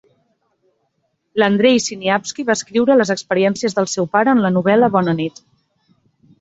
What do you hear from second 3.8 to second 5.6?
del seu pare en la novel·la Bona nit!